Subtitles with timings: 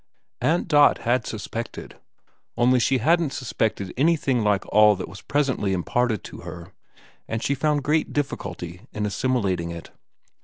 [0.41, 1.97] Aunt Dot had suspected,
[2.57, 6.73] only she hadn't suspected anything like all that was presently imparted to her,
[7.27, 9.91] and she found great difficulty in assimilating it.